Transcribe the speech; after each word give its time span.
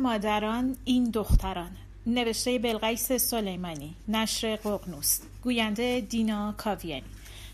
مادران 0.00 0.76
این 0.84 1.10
دختران. 1.10 1.70
نوشته 2.06 2.58
بلغیس 2.58 3.12
سلیمانی 3.12 3.94
نشر 4.08 4.56
ققنوس 4.56 5.18
گوینده 5.44 6.00
دینا 6.00 6.54
کاویانی. 6.56 7.02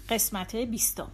قسمت 0.09 0.57
بیستم. 0.57 1.09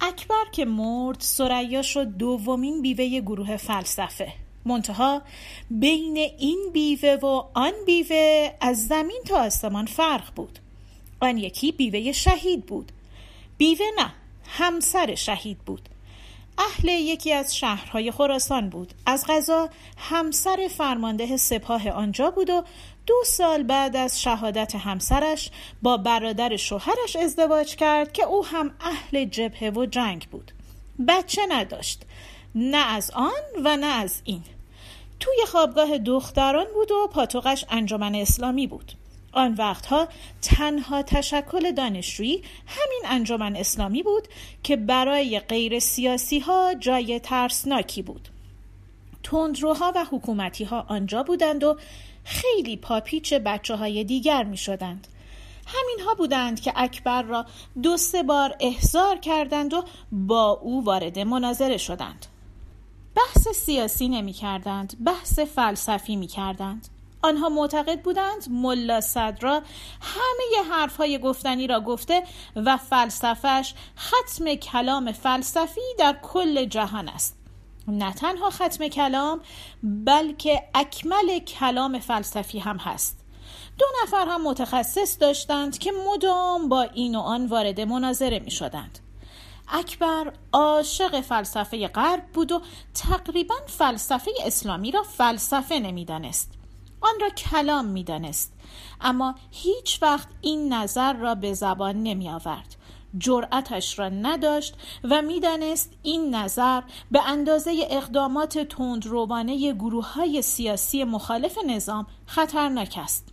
اکبر 0.00 0.44
که 0.52 0.64
مرد 0.64 1.20
سریا 1.20 1.82
شد 1.82 2.16
دومین 2.16 2.82
بیوه 2.82 3.20
گروه 3.20 3.56
فلسفه. 3.56 4.32
منتها 4.64 5.22
بین 5.70 6.16
این 6.16 6.70
بیوه 6.72 7.14
و 7.14 7.42
آن 7.54 7.72
بیوه 7.86 8.52
از 8.60 8.86
زمین 8.86 9.20
تا 9.26 9.36
آسمان 9.36 9.86
فرق 9.86 10.34
بود. 10.34 10.58
آن 11.20 11.38
یکی 11.38 11.72
بیوه 11.72 12.12
شهید 12.12 12.66
بود. 12.66 12.92
بیوه 13.58 13.86
نه 13.98 14.12
همسر 14.46 15.14
شهید 15.14 15.58
بود. 15.58 15.88
اهل 16.58 16.88
یکی 16.88 17.32
از 17.32 17.56
شهرهای 17.56 18.10
خراسان 18.10 18.68
بود. 18.68 18.94
از 19.06 19.24
غذا 19.28 19.68
همسر 19.96 20.68
فرمانده 20.76 21.36
سپاه 21.36 21.90
آنجا 21.90 22.30
بود 22.30 22.50
و 22.50 22.64
دو 23.06 23.14
سال 23.26 23.62
بعد 23.62 23.96
از 23.96 24.22
شهادت 24.22 24.74
همسرش 24.74 25.50
با 25.82 25.96
برادر 25.96 26.56
شوهرش 26.56 27.16
ازدواج 27.16 27.76
کرد 27.76 28.12
که 28.12 28.24
او 28.24 28.46
هم 28.46 28.70
اهل 28.80 29.24
جبهه 29.24 29.70
و 29.70 29.86
جنگ 29.86 30.28
بود. 30.30 30.52
بچه 31.08 31.42
نداشت. 31.48 32.02
نه 32.54 32.86
از 32.86 33.10
آن 33.10 33.64
و 33.64 33.76
نه 33.76 33.86
از 33.86 34.22
این. 34.24 34.42
توی 35.20 35.46
خوابگاه 35.46 35.98
دختران 35.98 36.66
بود 36.74 36.90
و 36.90 37.08
پاتوقش 37.12 37.64
انجمن 37.70 38.14
اسلامی 38.14 38.66
بود. 38.66 38.92
آن 39.32 39.54
وقتها 39.54 40.08
تنها 40.42 41.02
تشکل 41.02 41.72
دانشجویی 41.72 42.42
همین 42.66 43.02
انجمن 43.04 43.56
اسلامی 43.56 44.02
بود 44.02 44.28
که 44.62 44.76
برای 44.76 45.40
غیر 45.40 45.78
سیاسی 45.78 46.38
ها 46.38 46.74
جای 46.74 47.20
ترسناکی 47.20 48.02
بود. 48.02 48.28
تندروها 49.22 49.92
و 49.96 50.04
حکومتی 50.04 50.64
ها 50.64 50.84
آنجا 50.88 51.22
بودند 51.22 51.64
و 51.64 51.76
خیلی 52.24 52.76
پاپیچ 52.76 53.34
بچه 53.34 53.76
های 53.76 54.04
دیگر 54.04 54.44
می 54.44 54.56
شدند 54.56 55.06
همین 55.66 56.06
ها 56.06 56.14
بودند 56.14 56.60
که 56.60 56.72
اکبر 56.76 57.22
را 57.22 57.46
دو 57.82 57.96
سه 57.96 58.22
بار 58.22 58.56
احضار 58.60 59.18
کردند 59.18 59.74
و 59.74 59.84
با 60.12 60.50
او 60.50 60.84
وارد 60.84 61.18
مناظره 61.18 61.76
شدند. 61.76 62.26
بحث 63.14 63.48
سیاسی 63.48 64.08
نمی 64.08 64.32
کردند 64.32 65.04
بحث 65.04 65.38
فلسفی 65.38 66.16
می 66.16 66.26
کردند 66.26 66.88
آنها 67.22 67.48
معتقد 67.48 68.02
بودند 68.02 68.46
ملا 68.50 69.00
صدرا 69.00 69.62
همه 70.00 70.70
حرف 70.70 70.96
های 70.96 71.18
گفتنی 71.18 71.66
را 71.66 71.80
گفته 71.80 72.22
و 72.56 72.76
فلسفش 72.76 73.74
ختم 73.98 74.54
کلام 74.54 75.12
فلسفی 75.12 75.80
در 75.98 76.16
کل 76.22 76.64
جهان 76.64 77.08
است. 77.08 77.36
نه 77.88 78.12
تنها 78.12 78.50
ختم 78.50 78.88
کلام 78.88 79.40
بلکه 79.82 80.62
اکمل 80.74 81.38
کلام 81.38 81.98
فلسفی 81.98 82.58
هم 82.58 82.76
هست. 82.76 83.20
دو 83.78 83.86
نفر 84.02 84.26
هم 84.28 84.42
متخصص 84.42 85.16
داشتند 85.20 85.78
که 85.78 85.92
مدام 86.08 86.68
با 86.68 86.82
این 86.82 87.14
و 87.14 87.20
آن 87.20 87.46
وارد 87.46 87.80
مناظره 87.80 88.38
می 88.38 88.50
شدند 88.50 88.98
اکبر 89.68 90.32
عاشق 90.52 91.20
فلسفه 91.20 91.88
غرب 91.88 92.26
بود 92.34 92.52
و 92.52 92.62
تقریبا 92.94 93.54
فلسفه 93.66 94.30
اسلامی 94.44 94.90
را 94.90 95.02
فلسفه 95.02 95.78
نمی‌دانست. 95.78 96.59
آن 97.00 97.14
را 97.20 97.28
کلام 97.28 97.84
می‌دانست. 97.84 98.52
اما 99.00 99.34
هیچ 99.50 99.98
وقت 100.02 100.28
این 100.40 100.72
نظر 100.72 101.12
را 101.12 101.34
به 101.34 101.54
زبان 101.54 102.02
نمی 102.02 102.28
آورد 102.30 102.76
جرأتش 103.18 103.98
را 103.98 104.08
نداشت 104.08 104.74
و 105.04 105.22
می‌دانست 105.22 105.92
این 106.02 106.34
نظر 106.34 106.82
به 107.10 107.28
اندازه 107.28 107.86
اقدامات 107.90 108.58
تندروانه 108.58 109.72
گروه 109.72 110.12
های 110.12 110.42
سیاسی 110.42 111.04
مخالف 111.04 111.58
نظام 111.66 112.06
خطرناک 112.26 112.98
است. 113.02 113.28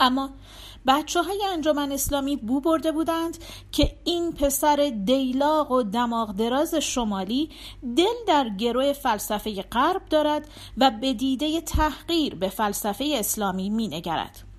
اما 0.00 0.30
بچه 0.86 1.22
های 1.22 1.42
انجمن 1.52 1.92
اسلامی 1.92 2.36
بو 2.36 2.60
برده 2.60 2.92
بودند 2.92 3.38
که 3.72 3.96
این 4.04 4.32
پسر 4.32 4.92
دیلاق 5.04 5.70
و 5.70 5.82
دماغ 5.82 6.32
دراز 6.32 6.74
شمالی 6.74 7.50
دل 7.96 8.24
در 8.26 8.48
گروه 8.48 8.92
فلسفه 8.92 9.62
غرب 9.62 10.02
دارد 10.10 10.48
و 10.76 10.90
به 10.90 11.12
دیده 11.12 11.60
تحقیر 11.60 12.34
به 12.34 12.48
فلسفه 12.48 13.14
اسلامی 13.18 13.70
می 13.70 13.88
نگرد. 13.88 14.49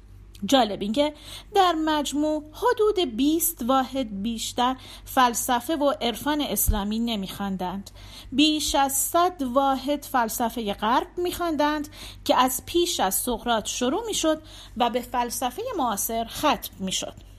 جالب 0.46 0.82
اینکه 0.82 1.14
در 1.56 1.72
مجموع 1.86 2.44
حدود 2.54 3.16
20 3.18 3.62
واحد 3.68 4.22
بیشتر 4.22 4.76
فلسفه 5.06 5.76
و 5.76 5.94
عرفان 6.02 6.42
اسلامی 6.42 7.00
نمیخواندند. 7.00 7.92
بیش 8.32 8.76
از 8.76 8.94
100 8.94 9.42
واحد 9.54 10.04
فلسفه 10.06 10.74
غرب 10.74 11.08
میخواندند 11.18 11.88
که 12.26 12.36
از 12.36 12.64
پیش 12.66 13.00
از 13.00 13.16
سقراط 13.16 13.66
شروع 13.68 14.06
می‌شد 14.06 14.42
و 14.78 14.90
به 14.90 15.02
فلسفه 15.02 15.62
معاصر 15.78 16.26
ختم 16.26 16.70
می‌شد. 16.80 17.31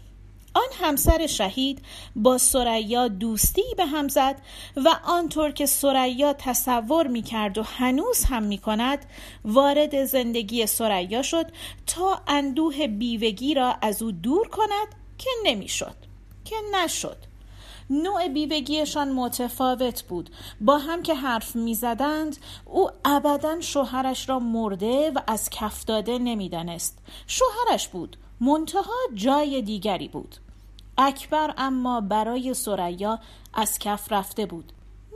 آن 0.55 0.69
همسر 0.81 1.27
شهید 1.27 1.83
با 2.17 2.39
سریا 2.39 3.09
دوستی 3.09 3.63
به 3.77 3.87
هم 3.87 4.09
زد 4.09 4.37
و 4.77 4.99
آنطور 5.05 5.51
که 5.51 5.67
سریا 5.67 6.33
تصور 6.33 7.07
می 7.07 7.23
کرد 7.23 7.59
و 7.59 7.63
هنوز 7.63 8.25
هم 8.25 8.43
می 8.43 8.59
کند 8.59 9.07
وارد 9.45 10.05
زندگی 10.05 10.67
سریا 10.67 11.23
شد 11.23 11.47
تا 11.87 12.21
اندوه 12.27 12.87
بیوگی 12.87 13.55
را 13.55 13.77
از 13.83 14.03
او 14.03 14.13
دور 14.13 14.49
کند 14.49 14.89
که 15.19 15.31
نمی‌شد 15.45 15.97
که 16.45 16.57
نشد. 16.75 17.17
نوع 17.91 18.29
بیوگیشان 18.29 19.13
متفاوت 19.13 20.03
بود. 20.03 20.31
با 20.61 20.79
هم 20.79 21.03
که 21.03 21.15
حرف 21.15 21.57
می‌زدند 21.57 22.37
او 22.65 22.91
ابدا 23.05 23.61
شوهرش 23.61 24.29
را 24.29 24.39
مرده 24.39 25.11
و 25.11 25.21
از 25.27 25.51
کف 25.51 25.85
داده 25.85 26.19
نمی‌دانست. 26.19 26.99
شوهرش 27.27 27.89
بود. 27.89 28.17
منتها 28.43 28.93
جای 29.15 29.63
دیگری 29.63 30.09
بود. 30.09 30.37
اکبر 30.99 31.55
اما 31.59 32.01
برای 32.01 32.55
سریا 32.55 33.19
از 33.55 33.79
کف 33.79 34.13
رفته 34.13 34.47
بود. 34.47 34.73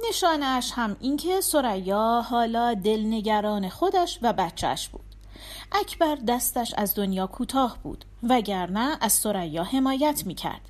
نشانش 0.08 0.72
هم 0.74 0.96
اینکه 1.00 1.40
سریا 1.40 2.24
حالا 2.30 2.74
دلنگران 2.74 3.68
خودش 3.68 4.18
و 4.22 4.32
بچهش 4.32 4.88
بود. 4.88 5.04
اکبر 5.72 6.14
دستش 6.14 6.74
از 6.76 6.94
دنیا 6.94 7.26
کوتاه 7.26 7.78
بود 7.82 8.04
وگرنه 8.22 8.98
از 9.00 9.12
سریا 9.12 9.64
حمایت 9.64 10.22
می‌کرد. 10.26 10.68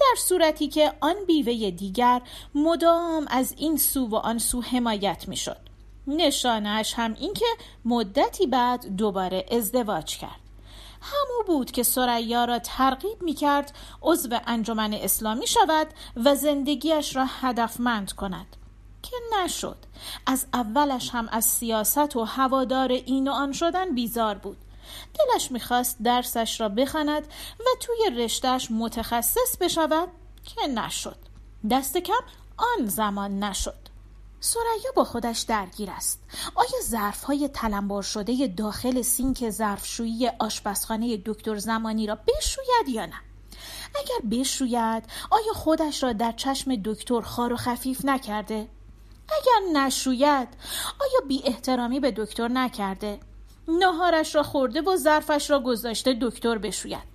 در 0.00 0.14
صورتی 0.18 0.68
که 0.68 0.92
آن 1.00 1.16
بیوه 1.26 1.70
دیگر 1.70 2.22
مدام 2.54 3.26
از 3.30 3.54
این 3.58 3.76
سو 3.76 4.06
و 4.06 4.16
آن 4.16 4.38
سو 4.38 4.60
حمایت 4.60 5.28
می‌شد. 5.28 5.60
نشانش 6.06 6.94
هم 6.94 7.14
اینکه 7.20 7.46
مدتی 7.84 8.46
بعد 8.46 8.96
دوباره 8.96 9.46
ازدواج 9.52 10.18
کرد. 10.18 10.41
همو 11.02 11.44
بود 11.46 11.70
که 11.70 11.82
سریا 11.82 12.44
را 12.44 12.58
ترغیب 12.58 13.22
می 13.22 13.34
کرد 13.34 13.74
عضو 14.02 14.38
انجمن 14.46 14.94
اسلامی 14.94 15.46
شود 15.46 15.86
و 16.16 16.34
زندگیش 16.34 17.16
را 17.16 17.24
هدفمند 17.40 18.12
کند. 18.12 18.56
که 19.02 19.16
نشد. 19.36 19.76
از 20.26 20.46
اولش 20.54 21.10
هم 21.10 21.28
از 21.32 21.44
سیاست 21.44 22.16
و 22.16 22.24
هوادار 22.24 22.92
این 22.92 23.28
و 23.28 23.32
آن 23.32 23.52
شدن 23.52 23.94
بیزار 23.94 24.34
بود. 24.34 24.56
دلش 25.14 25.52
می‌خواست 25.52 25.96
درسش 26.02 26.60
را 26.60 26.68
بخواند 26.68 27.26
و 27.60 27.64
توی 27.80 28.16
رشتهش 28.16 28.70
متخصص 28.70 29.56
بشود 29.60 30.08
که 30.44 30.66
نشد. 30.66 31.16
دست 31.70 31.98
کم 31.98 32.22
آن 32.56 32.86
زمان 32.86 33.44
نشد. 33.44 33.81
سریا 34.44 34.92
با 34.96 35.04
خودش 35.04 35.40
درگیر 35.40 35.90
است. 35.90 36.20
آیا 36.54 36.82
ظرف 36.82 37.22
های 37.24 37.48
تلمبار 37.48 38.02
شده 38.02 38.46
داخل 38.46 39.02
سینک 39.02 39.50
ظرفشویی 39.50 40.28
آشپزخانه 40.38 41.16
دکتر 41.16 41.56
زمانی 41.56 42.06
را 42.06 42.14
بشوید 42.14 42.88
یا 42.88 43.06
نه؟ 43.06 43.20
اگر 43.94 44.28
بشوید 44.30 45.04
آیا 45.30 45.52
خودش 45.54 46.02
را 46.02 46.12
در 46.12 46.32
چشم 46.32 46.76
دکتر 46.84 47.20
خار 47.20 47.52
و 47.52 47.56
خفیف 47.56 48.04
نکرده؟ 48.04 48.68
اگر 49.28 49.80
نشوید 49.80 50.48
آیا 51.00 51.20
بی 51.28 51.42
احترامی 51.44 52.00
به 52.00 52.10
دکتر 52.10 52.48
نکرده؟ 52.48 53.20
ناهارش 53.68 54.34
را 54.34 54.42
خورده 54.42 54.80
و 54.82 54.96
ظرفش 54.96 55.50
را 55.50 55.60
گذاشته 55.60 56.18
دکتر 56.20 56.58
بشوید. 56.58 57.12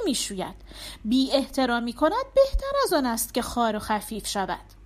نمی‌شوید. 0.00 0.54
بی 1.04 1.32
احترامی 1.32 1.92
کند 1.92 2.24
بهتر 2.34 2.72
از 2.84 2.92
آن 2.92 3.06
است 3.06 3.34
که 3.34 3.42
خار 3.42 3.76
و 3.76 3.78
خفیف 3.78 4.26
شود. 4.26 4.81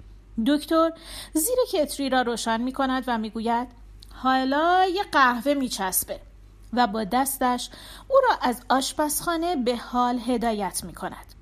دکتر 0.47 0.93
زیر 1.35 1.57
کتری 1.73 2.09
را 2.09 2.23
روشن 2.23 2.61
می 2.61 2.73
کند 2.73 3.05
و 3.07 3.19
می 3.19 3.31
گوید 3.31 3.69
حالا 4.15 4.87
یه 4.95 5.03
قهوه 5.03 5.55
می 5.55 5.69
چسبه 5.69 6.21
و 6.73 6.87
با 6.87 7.05
دستش 7.05 7.71
او 8.09 8.17
را 8.29 8.37
از 8.43 8.63
آشپزخانه 8.69 9.57
به 9.57 9.77
حال 9.77 10.21
هدایت 10.27 10.85
می 10.85 10.95
کند. 10.95 11.35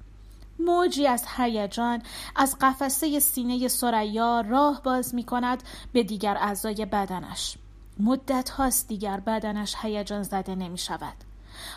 موجی 0.58 1.06
از 1.06 1.25
هیجان 1.37 2.02
از 2.37 2.56
قفسه 2.61 3.20
سینه 3.20 3.69
سریا 3.69 4.41
راه 4.41 4.82
باز 4.82 5.14
می 5.14 5.25
کند 5.25 5.62
به 5.93 6.02
دیگر 6.02 6.37
اعضای 6.41 6.87
بدنش. 6.87 7.56
مدت 8.00 8.50
هاست 8.50 8.88
دیگر 8.88 9.20
بدنش 9.20 9.75
هیجان 9.82 10.23
زده 10.23 10.55
نمی 10.55 10.79
شود. 10.79 11.17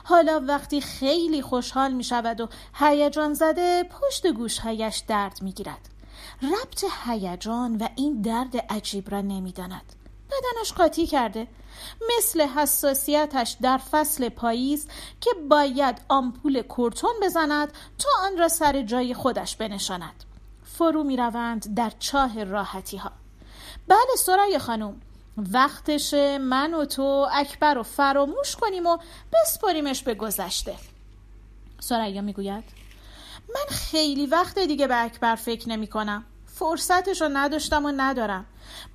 حالا 0.04 0.44
وقتی 0.48 0.82
خیلی 0.82 1.42
خوشحال 1.42 1.94
می 1.94 2.04
شود 2.04 2.42
و 2.42 2.48
هیجان 2.74 3.34
زده 3.34 3.84
پشت 3.84 4.28
گوشهایش 4.28 5.04
درد 5.08 5.42
می 5.42 5.52
گیرد. 5.52 5.90
ربط 6.42 6.86
هیجان 7.06 7.78
و 7.78 7.88
این 7.96 8.22
درد 8.22 8.58
عجیب 8.58 9.12
را 9.12 9.22
نمی‌داند. 9.22 9.94
بدنش 10.28 10.74
قاطی 10.74 11.08
کرده. 11.08 11.48
مثل 12.18 12.42
حساسیتش 12.42 13.58
در 13.62 13.78
فصل 13.78 14.30
پاییز 14.30 14.88
که 15.22 15.30
باید 15.50 16.02
آمپول 16.10 16.62
کورتون 16.62 17.14
بزند 17.24 17.72
تا 17.98 18.10
آن 18.24 18.38
را 18.38 18.48
سر 18.48 18.82
جای 18.82 19.14
خودش 19.14 19.56
بنشاند. 19.56 20.24
فرو 20.64 21.04
می 21.04 21.18
روند 21.18 21.76
در 21.76 21.92
چاه 22.00 22.44
راحتی 22.44 22.98
ها 22.98 23.12
بله 23.88 24.16
سرای 24.18 24.60
خانم 24.60 25.02
وقتشه 25.38 26.38
من 26.38 26.74
و 26.74 26.86
تو 26.86 27.28
اکبر 27.32 27.74
رو 27.74 27.84
فراموش 27.84 28.56
کنیم 28.56 28.86
و 28.86 28.98
بسپریمش 29.34 30.04
به 30.04 30.16
گذشته. 30.16 30.76
سریا 31.80 32.22
می‌گوید 32.22 32.64
من 33.50 33.66
خیلی 33.70 34.26
وقت 34.26 34.60
دیگه 34.60 34.88
به 34.88 35.04
اکبر 35.04 35.36
فکر 35.36 35.70
نمی 35.70 35.88
کنم. 35.88 36.26
فرصتش 36.46 37.22
رو 37.22 37.30
نداشتم 37.34 37.86
و 37.86 37.92
ندارم. 37.98 38.46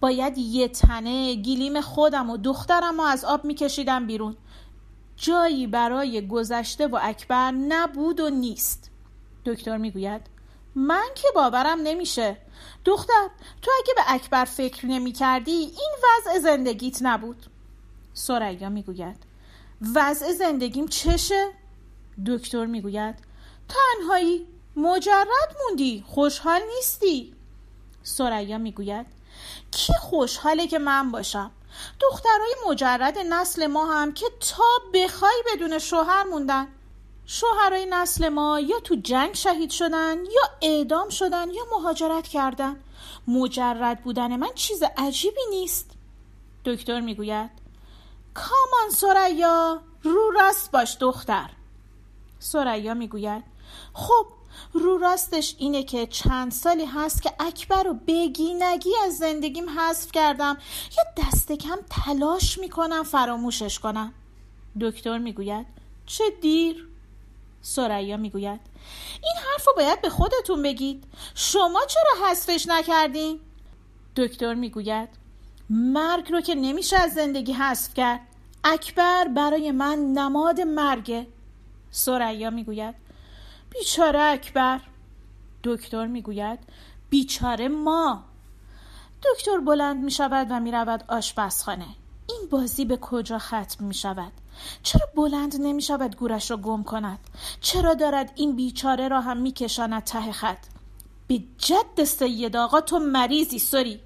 باید 0.00 0.38
یه 0.38 0.68
تنه 0.68 1.34
گیلیم 1.34 1.80
خودم 1.80 2.30
و 2.30 2.36
دخترم 2.36 3.00
رو 3.00 3.06
از 3.06 3.24
آب 3.24 3.44
میکشیدم 3.44 4.06
بیرون. 4.06 4.36
جایی 5.16 5.66
برای 5.66 6.28
گذشته 6.28 6.86
و 6.86 6.98
اکبر 7.02 7.50
نبود 7.50 8.20
و 8.20 8.30
نیست. 8.30 8.90
دکتر 9.44 9.76
می‌گوید 9.76 10.20
من 10.74 11.08
که 11.14 11.28
باورم 11.34 11.80
نمیشه. 11.82 12.36
دختر 12.84 13.28
تو 13.62 13.70
اگه 13.82 13.94
به 13.96 14.02
اکبر 14.06 14.44
فکر 14.44 14.86
نمی 14.86 15.12
کردی 15.12 15.52
این 15.52 15.92
وضع 16.04 16.38
زندگیت 16.38 16.98
نبود. 17.02 17.46
سریا 18.14 18.68
می‌گوید 18.68 19.16
وضع 19.94 20.32
زندگیم 20.32 20.88
چشه؟ 20.88 21.48
دکتر 22.26 22.66
می‌گوید 22.66 23.31
تنهایی. 23.72 24.46
مجرد 24.76 25.56
موندی. 25.60 26.04
خوشحال 26.06 26.60
نیستی. 26.76 27.34
سریا 28.02 28.58
می‌گوید 28.58 29.06
کی 29.70 29.92
خوشحاله 30.00 30.66
که 30.66 30.78
من 30.78 31.10
باشم؟ 31.10 31.50
دخترای 32.00 32.54
مجرد 32.68 33.18
نسل 33.18 33.66
ما 33.66 33.92
هم 33.92 34.12
که 34.12 34.26
تا 34.56 34.64
بخوای 34.94 35.42
بدون 35.46 35.78
شوهر 35.78 36.24
موندن. 36.24 36.68
شوهرای 37.26 37.86
نسل 37.86 38.28
ما 38.28 38.60
یا 38.60 38.80
تو 38.80 38.94
جنگ 38.94 39.34
شهید 39.34 39.70
شدن 39.70 40.24
یا 40.24 40.42
اعدام 40.62 41.08
شدن 41.08 41.50
یا 41.50 41.62
مهاجرت 41.72 42.28
کردن. 42.28 42.76
مجرد 43.28 44.02
بودن 44.02 44.36
من 44.36 44.54
چیز 44.54 44.82
عجیبی 44.96 45.40
نیست. 45.50 45.90
دکتر 46.64 47.00
می‌گوید 47.00 47.50
کامان 48.34 48.90
سریا 48.90 49.80
رو 50.02 50.30
راست 50.30 50.70
باش 50.70 50.96
دختر. 51.00 51.50
سریا 52.38 52.94
می‌گوید 52.94 53.51
خب 53.92 54.26
رو 54.72 54.98
راستش 54.98 55.54
اینه 55.58 55.82
که 55.82 56.06
چند 56.06 56.52
سالی 56.52 56.84
هست 56.84 57.22
که 57.22 57.32
اکبر 57.40 57.82
رو 57.82 57.94
بگی 58.06 58.54
نگی 58.54 58.90
از 59.06 59.16
زندگیم 59.16 59.78
حذف 59.78 60.12
کردم. 60.12 60.58
یا 60.96 61.24
دست 61.24 61.52
کم 61.52 61.78
تلاش 61.90 62.58
می‌کنم 62.58 63.02
فراموشش 63.02 63.78
کنم. 63.78 64.12
دکتر 64.80 65.18
می‌گوید 65.18 65.66
چه 66.06 66.24
دیر. 66.40 66.88
سریا 67.62 68.16
می‌گوید 68.16 68.60
این 69.22 69.34
حرف 69.36 69.66
رو 69.66 69.72
باید 69.76 70.00
به 70.02 70.10
خودتون 70.10 70.62
بگید. 70.62 71.04
شما 71.34 71.80
چرا 71.88 72.26
حذفش 72.26 72.66
نکردین؟ 72.68 73.40
دکتر 74.16 74.54
می‌گوید 74.54 75.08
مرگ 75.70 76.32
رو 76.32 76.40
که 76.40 76.54
نمیشه 76.54 76.96
از 76.96 77.14
زندگی 77.14 77.52
حذف 77.52 77.94
کرد. 77.94 78.20
اکبر 78.64 79.28
برای 79.28 79.70
من 79.70 79.98
نماد 79.98 80.60
مرگه. 80.60 81.26
سریا 81.90 82.50
می‌گوید 82.50 82.94
بیچاره 83.72 84.20
اکبر. 84.20 84.80
دکتر 85.64 86.06
می‌گوید 86.06 86.58
بیچاره 87.10 87.68
ما. 87.68 88.24
دکتر 89.22 89.58
بلند 89.58 90.04
می 90.04 90.10
شود 90.10 90.46
و 90.50 90.60
می 90.60 90.72
رود 90.72 91.04
آشپزخانه. 91.08 91.86
این 92.28 92.48
بازی 92.50 92.84
به 92.84 92.96
کجا 92.96 93.38
ختم 93.38 93.84
می 93.84 93.94
شود 93.94 94.32
چرا 94.82 95.06
بلند 95.16 95.56
نمی 95.60 95.82
شود 95.82 96.16
گورش 96.16 96.50
را 96.50 96.56
گم 96.56 96.82
کند؟ 96.82 97.18
چرا 97.60 97.94
دارد 97.94 98.32
این 98.34 98.56
بیچاره 98.56 99.08
را 99.08 99.20
هم 99.20 99.36
می 99.36 99.52
کشاند 99.52 100.04
ته 100.04 100.32
خط؟ 100.32 100.66
به 101.28 101.42
جد 101.58 102.04
سید 102.04 102.56
آقا 102.56 102.80
تو 102.80 102.98
مریضی 102.98 103.58
سری 103.58 104.00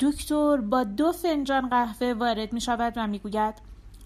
دکتر 0.00 0.56
با 0.56 0.84
دو 0.84 1.12
فنجان 1.12 1.68
قهوه 1.68 2.12
وارد 2.12 2.52
می 2.52 2.60
شود 2.60 2.92
و 2.96 3.06
می 3.06 3.18
گوید 3.18 3.54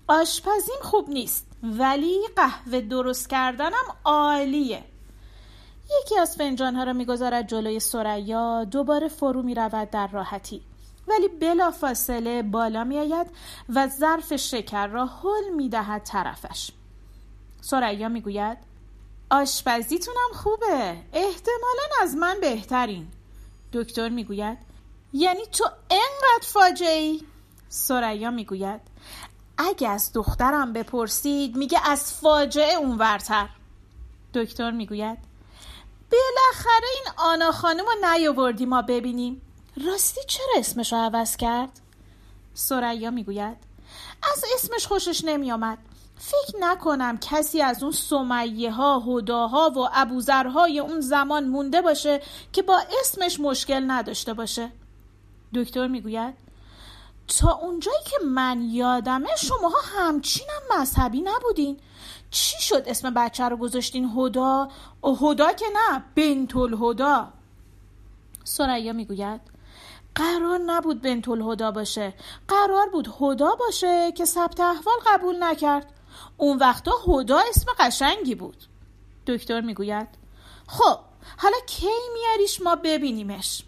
آشپزیم 0.08 0.80
خوب 0.82 1.08
نیست. 1.08 1.49
ولی 1.62 2.20
قهوه 2.36 2.80
درست 2.80 3.30
کردنم 3.30 3.96
عالیه. 4.04 4.84
یکی 6.02 6.18
از 6.18 6.36
فنجان 6.36 6.74
ها 6.76 6.84
را 6.84 6.92
می‌گذارد 6.92 7.48
جلوی 7.48 7.80
سریا 7.80 8.64
دوباره 8.64 9.08
فرو 9.08 9.42
می 9.42 9.54
رود 9.54 9.90
در 9.90 10.06
راحتی. 10.06 10.62
ولی 11.08 11.28
بلا 11.28 11.70
فاصله 11.70 12.42
بالا 12.42 12.84
می 12.84 12.98
آید 12.98 13.26
و 13.68 13.88
ظرف 13.88 14.36
شکر 14.36 14.86
را 14.86 15.06
حل 15.06 15.54
می 15.56 15.68
دهد 15.68 16.02
طرفش. 16.02 16.70
سریا 17.60 18.08
می 18.08 18.20
گوید 18.20 18.58
آشپزیتونم 19.30 20.30
خوبه. 20.34 20.96
احتمالا 21.12 22.02
از 22.02 22.14
من 22.14 22.36
بهترین. 22.40 23.06
دکتر 23.72 24.08
می 24.08 24.24
گوید 24.24 24.58
یعنی 25.12 25.46
تو 25.52 25.64
انقدر 25.90 26.46
فاجعه 26.46 26.98
ای 26.98 27.22
سریا 27.68 28.30
می 28.30 28.44
اگه 29.68 29.88
از 29.88 30.12
دخترم 30.12 30.72
بپرسید 30.72 31.56
میگه 31.56 31.88
از 31.88 32.12
فاجعه 32.12 32.74
اونورتر. 32.74 33.48
دکتر 34.34 34.70
می‌گوید 34.70 35.18
بالاخره 36.10 36.88
این 36.94 37.12
آنا 37.16 37.52
خانم 37.52 37.84
رو 37.84 38.08
نیاوردی 38.12 38.66
ما 38.66 38.82
ببینیم. 38.82 39.42
راستی 39.86 40.20
چرا 40.28 40.54
اسمش 40.56 40.92
رو 40.92 40.98
عوض 40.98 41.36
کرد؟ 41.36 41.80
سریا 42.54 43.10
می‌گوید 43.10 43.56
از 44.32 44.44
اسمش 44.54 44.86
خوشش 44.86 45.24
نمیآمد. 45.24 45.78
فکر 46.18 46.58
نکنم 46.60 47.18
کسی 47.18 47.62
از 47.62 47.82
اون 47.82 47.92
سمیه 47.92 48.72
ها 48.72 48.98
هداها 48.98 49.70
و 49.70 49.88
ابوذرهای 49.92 50.80
اون 50.80 51.00
زمان 51.00 51.44
مونده 51.48 51.82
باشه 51.82 52.20
که 52.52 52.62
با 52.62 52.82
اسمش 53.00 53.40
مشکل 53.40 53.90
نداشته 53.90 54.34
باشه. 54.34 54.72
دکتر 55.54 55.86
می‌گوید 55.86 56.34
تا 57.38 57.52
اونجایی 57.52 58.04
که 58.04 58.16
من 58.24 58.62
یادمه 58.62 59.36
شماها 59.36 59.78
همچینم 59.84 60.60
مذهبی 60.78 61.20
نبودین. 61.20 61.80
چی 62.30 62.62
شد 62.62 62.82
اسم 62.86 63.14
بچه 63.14 63.44
رو 63.44 63.56
گذاشتین 63.56 64.10
هدا 64.16 64.68
هدا 65.04 65.52
که 65.52 65.66
نه 65.74 66.04
بنت 66.14 66.56
الهدا 66.56 67.32
سریا 68.44 68.92
می‌گوید 68.92 69.40
قرار 70.14 70.58
نبود 70.58 71.02
بنت 71.02 71.28
الهدا 71.28 71.70
باشه. 71.70 72.14
قرار 72.48 72.88
بود 72.88 73.14
هدا 73.20 73.54
باشه 73.54 74.12
که 74.12 74.24
ثبت 74.24 74.60
احوال 74.60 74.96
قبول 75.06 75.42
نکرد. 75.42 75.92
اون 76.36 76.58
وقتا 76.58 76.92
هدا 77.06 77.38
اسم 77.50 77.66
قشنگی 77.78 78.34
بود. 78.34 78.56
دکتر 79.26 79.60
می‌گوید 79.60 80.08
خب 80.66 80.98
حالا 81.38 81.56
کی 81.66 81.88
میاریش 82.14 82.62
ما 82.62 82.76
ببینیمش؟ 82.76 83.62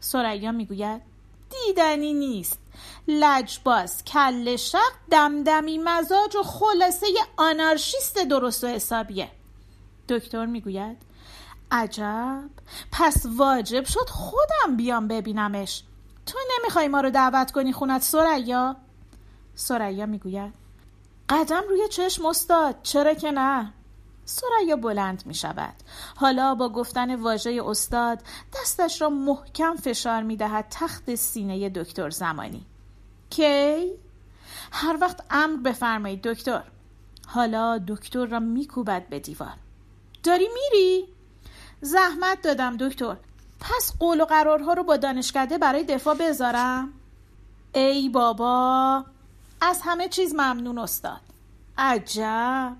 سریا 0.00 0.52
می‌گوید 0.52 1.02
دیدنی 1.50 2.14
نیست. 2.14 2.61
لجباز 3.08 4.04
کل 4.04 4.56
شق 4.56 4.92
دمدمی 5.10 5.78
مزاج 5.78 6.36
و 6.36 6.42
خلاصه 6.42 7.06
آنارشیست 7.36 8.18
درست 8.18 8.64
و 8.64 8.66
حسابیه. 8.66 9.28
دکتر 10.08 10.46
می‌گوید 10.46 10.96
عجب. 11.70 12.50
پس 12.92 13.26
واجب 13.36 13.84
شد 13.84 14.08
خودم 14.08 14.76
بیام 14.76 15.08
ببینمش. 15.08 15.82
تو 16.26 16.38
نمی‌خوای 16.58 16.88
ما 16.88 17.00
رو 17.00 17.10
دعوت 17.10 17.50
کنی 17.50 17.72
خونت 17.72 18.02
سریا؟ 18.02 18.76
سریا 19.54 20.06
می‌گوید 20.06 20.52
قدم 21.28 21.62
روی 21.68 21.88
چشم 21.88 22.26
استاد 22.26 22.76
چرا 22.82 23.14
که 23.14 23.30
نه؟ 23.30 23.72
سریا 24.24 24.76
بلند 24.76 25.22
می 25.26 25.34
شود 25.34 25.74
حالا 26.16 26.54
با 26.54 26.68
گفتن 26.68 27.14
واژه 27.14 27.60
استاد 27.66 28.22
دستش 28.54 29.02
را 29.02 29.10
محکم 29.10 29.76
فشار 29.76 30.22
می 30.22 30.36
دهد 30.36 30.66
تخت 30.70 31.14
سینه 31.14 31.68
دکتر 31.68 32.10
زمانی. 32.10 32.66
کی؟ 33.32 33.90
هر 34.72 34.98
وقت 35.00 35.20
امر 35.30 35.56
بفرمایید 35.56 36.22
دکتر. 36.22 36.62
حالا 37.26 37.78
دکتر 37.88 38.26
را 38.26 38.40
میکوبد 38.40 39.08
به 39.08 39.20
دیوار. 39.20 39.56
داری 40.22 40.48
میری؟ 40.54 41.08
زحمت 41.80 42.42
دادم 42.42 42.76
دکتر. 42.76 43.16
پس 43.60 43.92
قول 43.98 44.20
و 44.20 44.24
قرارها 44.24 44.72
رو 44.72 44.82
با 44.84 44.96
دانشکده 44.96 45.58
برای 45.58 45.84
دفاع 45.84 46.14
بذارم؟ 46.14 46.92
ای 47.74 48.08
بابا 48.08 49.04
از 49.60 49.80
همه 49.84 50.08
چیز 50.08 50.34
ممنون 50.34 50.78
استاد. 50.78 51.20
عجب. 51.78 52.76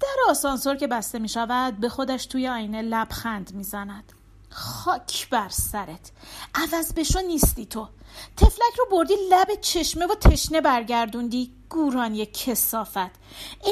در 0.00 0.30
آسانسور 0.30 0.76
که 0.76 0.86
بسته 0.86 1.18
می 1.18 1.28
شود 1.28 1.80
به 1.80 1.88
خودش 1.88 2.26
توی 2.26 2.48
آینه 2.48 2.82
لبخند 2.82 3.54
می 3.54 3.64
زند 3.64 4.12
خاک 4.50 5.30
بر 5.30 5.48
سرت. 5.48 6.12
عوض 6.54 6.92
بشو 6.92 7.20
نیستی 7.20 7.66
تو. 7.66 7.88
تفلک 8.36 8.74
رو 8.78 8.86
بردی 8.90 9.14
لب 9.30 9.60
چشمه 9.60 10.06
و 10.06 10.14
تشنه 10.14 10.60
برگردوندی. 10.60 11.52
گورانی 11.68 12.26
کسافت. 12.26 13.10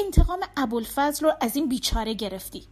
انتقام 0.05 0.39
ابوالفضل 0.57 1.25
رو 1.25 1.33
از 1.41 1.55
این 1.55 1.69
بیچاره 1.69 2.13
گرفتی. 2.13 2.67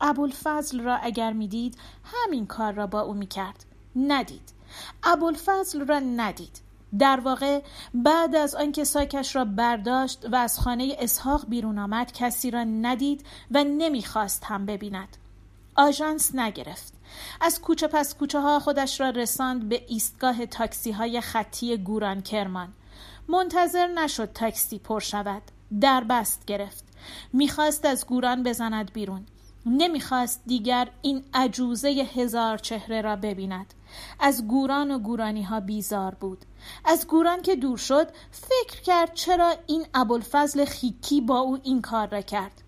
ابوالفضل 0.00 0.80
را 0.80 0.96
اگر 0.96 1.32
می‌دید 1.32 1.78
همین 2.04 2.46
کار 2.46 2.72
را 2.72 2.86
با 2.86 3.00
او 3.00 3.14
می‌کرد. 3.14 3.64
ندید. 3.96 4.52
ابوالفضل 5.02 5.86
را 5.86 5.98
ندید. 5.98 6.60
در 6.98 7.20
واقع 7.20 7.62
بعد 7.94 8.36
از 8.36 8.54
آنکه 8.54 8.84
ساکش 8.84 9.36
را 9.36 9.44
برداشت 9.44 10.26
و 10.32 10.36
از 10.36 10.60
خانه 10.60 10.96
اسحاق 10.98 11.48
بیرون 11.48 11.78
آمد 11.78 12.12
کسی 12.12 12.50
را 12.50 12.64
ندید 12.64 13.26
و 13.50 13.64
نمی‌خواست 13.64 14.44
هم 14.44 14.66
ببیند. 14.66 15.16
آژانس 15.78 16.34
نگرفت. 16.34 16.92
از 17.40 17.60
کوچه 17.60 17.86
پس 17.86 18.14
کوچه 18.14 18.40
ها 18.40 18.60
خودش 18.60 19.00
را 19.00 19.10
رساند 19.10 19.68
به 19.68 19.84
ایستگاه 19.88 20.46
تاکسی 20.46 20.90
های 20.90 21.20
خطی 21.20 21.76
گوران 21.76 22.22
کرمان. 22.22 22.72
منتظر 23.28 23.86
نشد 23.86 24.32
تاکسی 24.32 24.78
پر 24.78 25.00
شود. 25.00 25.42
در 25.80 26.04
بست 26.04 26.44
گرفت. 26.46 26.84
می‌خواست 27.32 27.84
از 27.84 28.06
گوران 28.06 28.42
بزند 28.42 28.92
بیرون. 28.92 29.26
نمی‌خواست 29.66 30.42
دیگر 30.46 30.88
این 31.02 31.24
عجوزه 31.34 31.88
هزار 31.88 32.58
چهره 32.58 33.00
را 33.00 33.16
ببیند. 33.16 33.74
از 34.20 34.46
گوران 34.46 34.90
و 34.90 34.98
گورانی 34.98 35.42
ها 35.42 35.60
بیزار 35.60 36.14
بود. 36.14 36.44
از 36.84 37.06
گوران 37.06 37.42
که 37.42 37.56
دور 37.56 37.78
شد 37.78 38.08
فکر 38.30 38.80
کرد 38.82 39.14
چرا 39.14 39.54
این 39.66 39.86
ابوالفضل 39.94 40.64
خیکی 40.64 41.20
با 41.20 41.38
او 41.38 41.58
این 41.62 41.82
کار 41.82 42.08
را 42.08 42.20
کرد. 42.20 42.62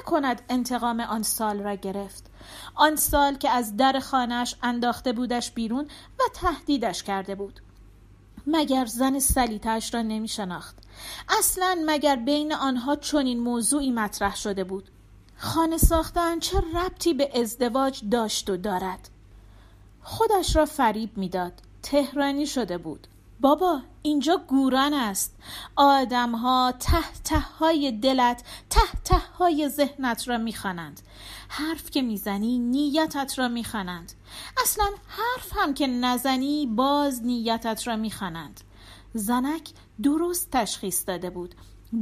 نکند 0.00 0.42
انتقام 0.48 1.00
آن 1.00 1.22
سال 1.22 1.60
را 1.60 1.74
گرفت. 1.74 2.33
آن 2.74 2.96
سال 2.96 3.34
که 3.34 3.50
از 3.50 3.76
در 3.76 4.00
خانهش 4.00 4.56
انداخته 4.62 5.12
بودش 5.12 5.50
بیرون 5.50 5.84
و 6.18 6.22
تهدیدش 6.34 7.02
کرده 7.02 7.34
بود. 7.34 7.60
مگر 8.46 8.86
زن 8.86 9.18
سلیتش 9.18 9.94
را 9.94 10.02
نمی 10.02 10.28
شناخت 10.28 10.76
اصلا 11.38 11.78
مگر 11.86 12.16
بین 12.16 12.54
آنها 12.54 12.96
چنین 12.96 13.40
موضوعی 13.40 13.90
مطرح 13.90 14.36
شده 14.36 14.64
بود؟ 14.64 14.90
خانه 15.36 15.78
ساختن 15.78 16.38
چه 16.38 16.58
ربطی 16.74 17.14
به 17.14 17.40
ازدواج 17.40 18.02
داشت 18.10 18.50
و 18.50 18.56
دارد؟ 18.56 19.08
خودش 20.02 20.56
را 20.56 20.64
فریب 20.64 21.18
می‌داد. 21.18 21.52
تهرانی 21.82 22.46
شده 22.46 22.78
بود. 22.78 23.06
بابا 23.40 23.80
اینجا 24.02 24.36
گوران 24.48 24.94
است. 24.94 25.36
آدم 25.76 26.32
ها 26.32 26.72
ته 26.80 27.22
ته 27.24 27.38
های 27.38 27.92
دلت 27.92 28.42
ته 28.70 28.80
ته 29.04 29.18
های 29.38 29.68
ذهنت 29.68 30.28
را 30.28 30.38
می‌خوانند. 30.38 31.00
حرف 31.48 31.90
که 31.90 32.02
می‌زنی 32.02 32.58
نیتت 32.58 33.38
را 33.38 33.48
می‌خوانند. 33.48 34.12
اصلا 34.62 34.90
حرف 35.06 35.52
هم 35.56 35.74
که 35.74 35.86
نزنی 35.86 36.66
باز 36.66 37.22
نیتت 37.22 37.86
را 37.86 37.96
می‌خوانند. 37.96 38.60
زنک 39.14 39.70
درست 40.02 40.50
تشخیص 40.52 41.08
داده 41.08 41.30
بود. 41.30 41.54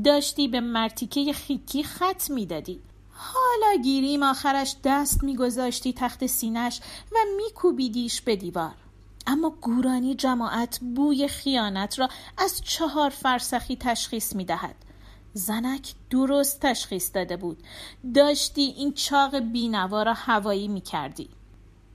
داشتی 0.04 0.48
به 0.48 0.60
مرتیکه 0.60 1.32
خیکی 1.32 1.84
خط 1.84 2.30
می‌دادی. 2.30 2.80
حالا 3.10 3.82
گیریم 3.82 4.22
آخرش 4.22 4.76
دست 4.84 5.24
میگذاشتی 5.24 5.92
تخت 5.92 6.26
سینش 6.26 6.80
و 7.12 7.16
میکوبیدیش 7.36 8.20
به 8.20 8.36
دیوار. 8.36 8.74
اما 9.26 9.50
گورانی 9.50 10.14
جماعت 10.14 10.80
بوی 10.94 11.28
خیانت 11.28 11.98
را 11.98 12.08
از 12.38 12.60
چهار 12.60 13.10
فرسخی 13.10 13.76
تشخیص 13.76 14.36
می 14.36 14.44
دهد. 14.44 14.76
زنک 15.32 15.94
درست 16.10 16.60
تشخیص 16.60 17.10
داده 17.14 17.36
بود 17.36 17.58
داشتی 18.14 18.62
این 18.62 18.92
چاق 18.92 19.38
بینوا 19.38 20.02
را 20.02 20.14
هوایی 20.14 20.68
می 20.68 20.80
کردی. 20.80 21.28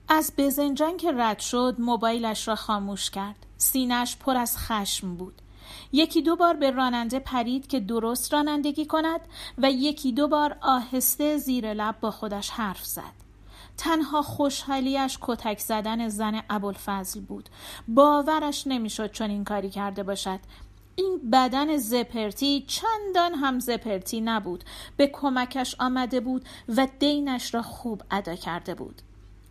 از 0.08 0.32
بزنجان 0.38 0.96
که 0.96 1.12
رد 1.12 1.38
شد 1.38 1.76
موبایلش 1.78 2.48
را 2.48 2.54
خاموش 2.54 3.10
کرد 3.10 3.46
سینش 3.56 4.16
پر 4.16 4.36
از 4.36 4.58
خشم 4.58 5.14
بود 5.14 5.42
یکی 5.92 6.22
دو 6.22 6.36
بار 6.36 6.56
به 6.56 6.70
راننده 6.70 7.18
پرید 7.18 7.66
که 7.66 7.80
درست 7.80 8.32
رانندگی 8.32 8.86
کند 8.86 9.20
و 9.58 9.70
یکی 9.70 10.12
دو 10.12 10.28
بار 10.28 10.56
آهسته 10.60 11.36
زیر 11.36 11.74
لب 11.74 12.00
با 12.00 12.10
خودش 12.10 12.50
حرف 12.50 12.84
زد 12.84 13.27
تنها 13.78 14.22
خوشحالیش 14.22 15.18
کتک 15.20 15.58
زدن 15.58 16.08
زن 16.08 16.42
ابوالفضل 16.50 17.20
بود. 17.20 17.48
باورش 17.88 18.66
نمی‌شد 18.66 19.10
چون 19.10 19.30
این 19.30 19.44
کاری 19.44 19.70
کرده 19.70 20.02
باشد. 20.02 20.40
این 20.96 21.30
بدن 21.32 21.76
زپرتی 21.76 22.64
چندان 22.66 23.34
هم 23.34 23.58
زپرتی 23.58 24.20
نبود. 24.20 24.64
به 24.96 25.06
کمکش 25.06 25.76
آمده 25.78 26.20
بود 26.20 26.48
و 26.76 26.88
دینش 26.98 27.54
را 27.54 27.62
خوب 27.62 28.02
ادا 28.10 28.34
کرده 28.34 28.74
بود. 28.74 29.02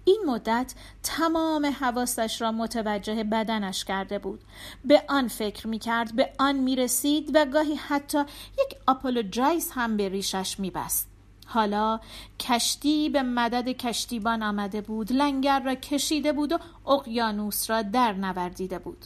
این 0.06 0.24
مدت 0.26 0.74
تمام 1.04 1.66
حواسش 1.66 2.42
را 2.42 2.52
متوجه 2.52 3.24
بدنش 3.24 3.86
کرده 3.86 4.20
بود. 4.20 4.40
به 4.86 5.04
آن 5.10 5.28
فکر 5.28 5.68
می 5.68 5.80
کرد 5.80 6.16
به 6.16 6.34
آن 6.40 6.56
می 6.56 6.76
رسید 6.76 7.32
و 7.34 7.46
گاهی 7.46 7.76
حتی 7.76 8.20
یک 8.54 8.78
apologize 8.88 9.72
هم 9.72 9.98
به 9.98 10.10
ریشش 10.10 10.60
می 10.60 10.72
بست 10.72 11.17
حالا 11.48 12.00
کشتی 12.40 13.10
به 13.10 13.22
مدد 13.22 13.70
کشتیبان 13.70 14.44
آمده 14.44 14.82
بود. 14.82 15.12
لنگر 15.12 15.60
را 15.60 15.76
کشیده 15.76 16.34
بود 16.34 16.52
و 16.52 16.60
اقیانوس 16.90 17.70
را 17.70 17.82
در 17.82 18.14
نوردیده 18.14 18.80
بود. 18.80 19.06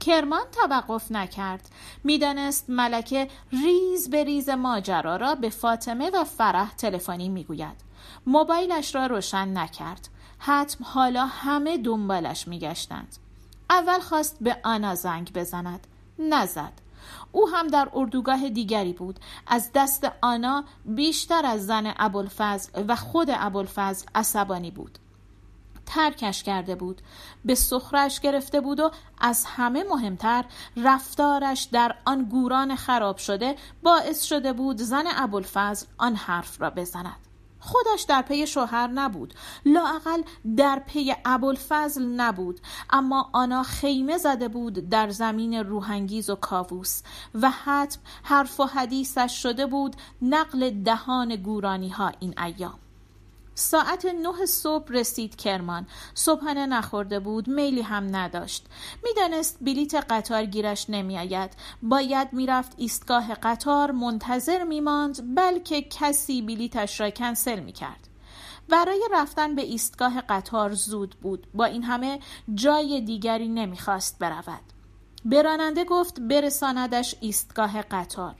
کرمان 0.00 0.42
توقف 0.52 1.12
نکرد. 1.12 1.68
می‌دانست 2.04 2.70
ملکه 2.70 3.28
ریز 3.52 4.10
به 4.10 4.24
ریز 4.24 4.48
ماجرا 4.48 5.16
را 5.16 5.34
به 5.34 5.48
فاطمه 5.48 6.10
و 6.10 6.24
فرح 6.24 6.74
تلفنی 6.74 7.28
می‌گوید. 7.28 7.76
موبایلش 8.26 8.94
را 8.94 9.06
روشن 9.06 9.58
نکرد. 9.58 10.08
حتما 10.38 10.84
حالا 10.84 11.26
همه 11.26 11.78
دنبالش 11.78 12.48
میگشتند. 12.48 13.16
اول 13.70 13.98
خواست 13.98 14.36
به 14.40 14.56
آنا 14.64 14.94
زنگ 14.94 15.32
بزند. 15.32 15.86
نزد. 16.18 16.72
او 17.32 17.48
هم 17.48 17.66
در 17.66 17.88
اردوگاه 17.94 18.48
دیگری 18.48 18.92
بود. 18.92 19.18
از 19.46 19.70
دست 19.74 20.10
آنا 20.22 20.64
بیشتر 20.84 21.46
از 21.46 21.66
زن 21.66 21.94
ابوالفضل 21.96 22.84
و 22.88 22.96
خود 22.96 23.28
ابوالفضل 23.30 24.06
عصبانی 24.14 24.70
بود. 24.70 24.98
ترکش 25.86 26.42
کرده 26.42 26.74
بود. 26.74 27.02
به 27.44 27.54
سخرش 27.54 28.20
گرفته 28.20 28.60
بود 28.60 28.80
و 28.80 28.90
از 29.20 29.44
همه 29.46 29.84
مهمتر 29.84 30.44
رفتارش 30.76 31.62
در 31.72 31.94
آن 32.04 32.24
گوران 32.24 32.76
خراب 32.76 33.16
شده 33.16 33.56
باعث 33.82 34.22
شده 34.22 34.52
بود 34.52 34.76
زن 34.76 35.04
ابوالفضل 35.16 35.86
آن 35.98 36.14
حرف 36.14 36.60
را 36.60 36.70
بزند. 36.70 37.27
خودش 37.60 38.02
در 38.02 38.22
پی 38.22 38.46
شوهر 38.46 38.86
نبود. 38.86 39.34
لاقل 39.66 40.22
در 40.56 40.82
پی 40.86 41.14
ابوالفضل 41.24 42.02
نبود. 42.02 42.60
اما 42.90 43.30
آنا 43.32 43.62
خیمه 43.62 44.18
زده 44.18 44.48
بود 44.48 44.88
در 44.88 45.10
زمین 45.10 45.54
روحانگیز 45.54 46.30
و 46.30 46.34
کاووس 46.34 47.02
و 47.34 47.50
حتم 47.50 48.00
حرف 48.22 48.60
و 48.60 48.64
حدیثش 48.64 49.42
شده 49.42 49.66
بود 49.66 49.96
نقل 50.22 50.70
دهان 50.70 51.36
گورانی 51.36 51.88
ها 51.88 52.12
این 52.20 52.34
ایام. 52.40 52.78
ساعت 53.58 54.04
نه 54.06 54.46
صبح 54.46 54.92
رسید 54.92 55.36
کرمان. 55.36 55.86
صبحانه 56.14 56.66
نخورده 56.66 57.20
بود 57.20 57.48
میلی 57.48 57.82
هم 57.82 58.16
نداشت. 58.16 58.66
می‌دانست 59.04 59.58
بلیت 59.60 59.94
قطار 59.94 60.44
گیرش 60.44 60.90
نمیآید. 60.90 61.50
باید 61.82 62.32
می‌رفت 62.32 62.72
ایستگاه 62.76 63.34
قطار 63.34 63.90
منتظر 63.90 64.64
میماند 64.64 65.34
بلکه 65.34 65.82
کسی 65.82 66.42
بلیتش 66.42 67.00
را 67.00 67.10
کنسل 67.10 67.60
می‌کرد. 67.60 68.08
برای 68.68 69.08
رفتن 69.12 69.54
به 69.54 69.62
ایستگاه 69.62 70.20
قطار 70.20 70.72
زود 70.72 71.14
بود. 71.22 71.46
با 71.54 71.64
این 71.64 71.82
همه 71.82 72.20
جای 72.54 73.00
دیگری 73.00 73.48
نمی‌خواست 73.48 74.18
برود. 74.18 74.62
به 75.24 75.42
راننده 75.42 75.84
گفت 75.84 76.20
برساندش 76.20 77.14
ایستگاه 77.20 77.82
قطار. 77.82 78.34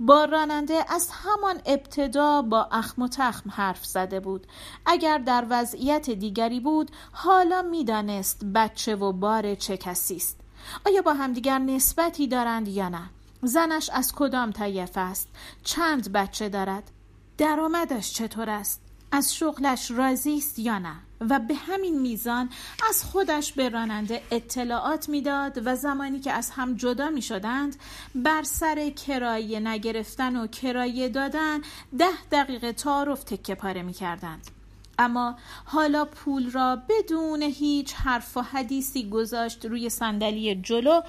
با 0.00 0.24
راننده 0.24 0.84
از 0.88 1.08
همان 1.12 1.60
ابتدا 1.66 2.42
با 2.42 2.68
اخم 2.72 3.02
و 3.02 3.08
تخم 3.08 3.50
حرف 3.50 3.86
زده 3.86 4.20
بود. 4.20 4.46
اگر 4.86 5.18
در 5.18 5.46
وضعیت 5.50 6.10
دیگری 6.10 6.60
بود 6.60 6.90
حالا 7.12 7.62
می‌دانست 7.62 8.44
بچه 8.54 8.96
و 8.96 9.12
بار 9.12 9.54
چه 9.54 9.76
کسی 9.76 10.16
است. 10.16 10.40
آیا 10.86 11.02
با 11.02 11.12
همدیگر 11.12 11.58
نسبتی 11.58 12.28
دارند 12.28 12.68
یا 12.68 12.88
نه؟ 12.88 13.10
زنش 13.42 13.90
از 13.90 14.12
کدام 14.14 14.50
طیف 14.50 14.90
است؟ 14.94 15.28
چند 15.64 16.12
بچه 16.12 16.48
دارد؟ 16.48 16.90
درآمدش 17.38 18.12
چطور 18.12 18.50
است؟ 18.50 18.80
از 19.12 19.34
شغلش 19.34 19.90
راضی 19.90 20.36
است 20.36 20.58
یا 20.58 20.78
نه؟ 20.78 20.94
و 21.30 21.38
به 21.38 21.54
همین 21.54 22.00
میزان 22.00 22.50
از 22.88 23.04
خودش 23.04 23.52
به 23.52 23.68
راننده 23.68 24.22
اطلاعات 24.30 25.08
می‌داد 25.08 25.66
و 25.66 25.76
زمانی 25.76 26.20
که 26.20 26.32
از 26.32 26.50
هم 26.50 26.74
جدا 26.74 27.10
می 27.10 27.22
شدند 27.22 27.76
بر 28.14 28.42
سر 28.42 28.90
کرایه 28.90 29.60
نگرفتن 29.60 30.36
و 30.36 30.46
کرایه 30.46 31.08
دادن 31.08 31.60
ده 31.98 32.24
دقیقه 32.32 32.72
تعارف 32.72 33.24
تکه 33.24 33.54
پاره 33.54 33.82
می 33.82 33.92
کردند. 33.92 34.50
اما 34.98 35.36
حالا 35.64 36.04
پول 36.04 36.50
را 36.50 36.78
بدون 36.88 37.42
هیچ 37.42 37.94
حرف 37.94 38.36
و 38.36 38.40
حدیثی 38.40 39.10
گذاشت 39.10 39.64
روی 39.64 39.90
صندلی 39.90 40.54
جلو 40.54 41.00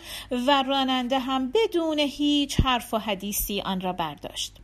و 0.48 0.64
راننده 0.64 1.20
هم 1.20 1.52
بدون 1.52 2.00
هیچ 2.00 2.62
حرف 2.62 2.94
و 2.94 2.98
حدیثی 2.98 3.62
آن 3.62 3.82
را 3.82 3.94
برداشت. 3.94 4.60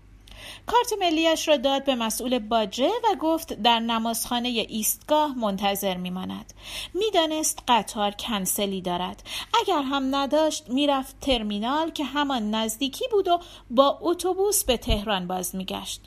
کارت 0.66 0.94
ملیش 1.00 1.48
را 1.48 1.58
داد 1.58 1.86
به 1.86 1.96
مسئول 1.96 2.40
باجه 2.40 2.90
و 3.04 3.16
گفت 3.20 3.54
در 3.54 3.80
نمازخانه 3.80 4.50
ایستگاه 4.50 5.38
منتظر 5.38 5.98
میماند. 5.98 6.54
می‌دانست 6.94 7.64
قطار 7.68 8.12
کنسلی 8.12 8.82
دارد. 8.82 9.24
اگر 9.62 9.82
هم 9.82 10.16
نداشت 10.16 10.70
می‌رفت 10.70 11.20
ترمینال 11.20 11.92
که 11.92 12.04
همان 12.04 12.56
نزدیکی 12.56 13.06
بود 13.12 13.28
و 13.28 13.40
با 13.70 14.00
اتوبوس 14.02 14.64
به 14.64 14.78
تهران 14.78 15.28
باز 15.28 15.56
میگشت. 15.56 16.02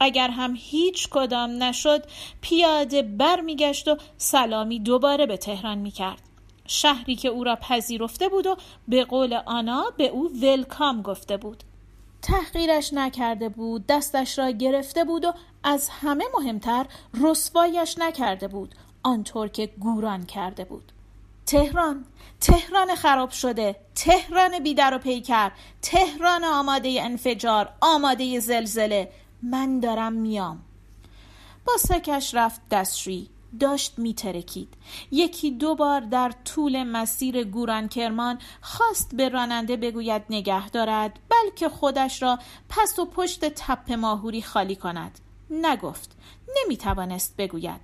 اگر 0.00 0.28
هم 0.28 0.54
هیچ 0.58 1.08
کدام 1.08 1.62
نشد 1.62 2.02
پیاده 2.40 3.02
بر 3.02 3.40
میگشت 3.40 3.88
و 3.88 3.96
سلامی 4.16 4.78
دوباره 4.78 5.26
به 5.26 5.36
تهران 5.36 5.78
می‌کرد. 5.78 6.22
شهری 6.66 7.16
که 7.16 7.28
او 7.28 7.44
را 7.44 7.56
پذیرفته 7.56 8.28
بود 8.28 8.46
و 8.46 8.56
به 8.88 9.04
قول 9.04 9.40
آنا 9.46 9.84
به 9.96 10.08
او 10.08 10.30
ولکام 10.42 11.02
گفته 11.02 11.36
بود. 11.36 11.62
تحقیرش 12.24 12.92
نکرده 12.92 13.48
بود 13.48 13.86
دستش 13.86 14.38
را 14.38 14.50
گرفته 14.50 15.04
بود 15.04 15.24
و 15.24 15.32
از 15.64 15.88
همه 15.88 16.24
مهمتر 16.38 16.86
رسوایش 17.20 17.98
نکرده 17.98 18.48
بود 18.48 18.74
آنطور 19.02 19.48
که 19.48 19.66
گوران 19.66 20.26
کرده 20.26 20.64
بود. 20.64 20.92
تهران 21.46 22.04
تهران 22.40 22.94
خراب 22.94 23.30
شده 23.30 23.76
تهران 23.94 24.58
بیدر 24.58 24.94
و 24.94 24.98
پیکر 24.98 25.50
تهران 25.82 26.44
آماده 26.44 27.02
انفجار 27.02 27.68
آماده 27.80 28.40
زلزله 28.40 29.12
من 29.42 29.80
دارم 29.80 30.12
میام. 30.12 30.62
با 31.64 31.72
سکش 31.78 32.34
رفت 32.34 32.60
دستشویی. 32.70 33.30
داشت 33.60 33.98
میترکید. 33.98 34.74
یکی 35.10 35.50
دو 35.50 35.74
بار 35.74 36.00
در 36.00 36.32
طول 36.44 36.82
مسیر 36.82 37.44
گوران 37.44 37.88
کرمان 37.88 38.38
خواست 38.60 39.16
به 39.16 39.28
راننده 39.28 39.76
بگوید 39.76 40.22
نگه 40.30 40.70
دارد 40.70 41.18
بلکه 41.28 41.68
خودش 41.68 42.22
را 42.22 42.38
پس 42.68 42.98
و 42.98 43.04
پشت 43.04 43.44
تپ 43.44 43.92
ماهوری 43.92 44.42
خالی 44.42 44.76
کند. 44.76 45.18
نگفت. 45.50 46.16
نمی‌توانست 46.56 47.36
بگوید. 47.36 47.80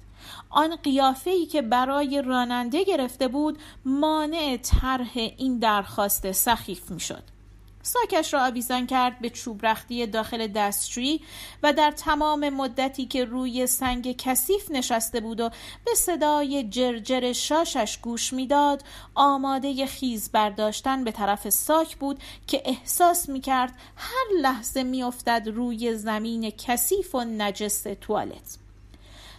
آن 0.50 0.76
قیافه 0.76 1.30
ای 1.30 1.46
که 1.46 1.62
برای 1.62 2.22
راننده 2.22 2.84
گرفته 2.84 3.28
بود 3.28 3.58
مانع 3.84 4.56
طرح 4.62 5.10
این 5.14 5.58
درخواست 5.58 6.32
سخیف 6.32 6.90
می‌شد. 6.90 7.22
ساکش 7.82 8.34
را 8.34 8.46
آویزان 8.46 8.86
کرد 8.86 9.20
به 9.20 9.30
چوب 9.30 9.66
رختی 9.66 10.06
داخل 10.06 10.46
دستشویی 10.46 11.20
و 11.62 11.72
در 11.72 11.90
تمام 11.90 12.48
مدتی 12.48 13.06
که 13.06 13.24
روی 13.24 13.66
سنگ 13.66 14.16
کثیف 14.16 14.70
نشسته 14.70 15.20
بود 15.20 15.40
و 15.40 15.50
به 15.84 15.94
صدای 15.94 16.68
جرجر 16.68 17.32
شاشش 17.32 17.98
گوش 18.02 18.32
می‌داد 18.32 18.84
آماده 19.14 19.86
خیز 19.86 20.30
برداشتن 20.32 21.04
به 21.04 21.12
طرف 21.12 21.48
ساک 21.48 21.96
بود 21.96 22.20
که 22.46 22.62
احساس 22.64 23.28
می 23.28 23.40
کرد 23.40 23.72
هر 23.96 24.40
لحظه 24.40 24.82
میافتد 24.82 25.48
روی 25.54 25.94
زمین 25.94 26.50
کثیف 26.50 27.14
و 27.14 27.24
نجس 27.24 27.82
توالت. 28.00 28.58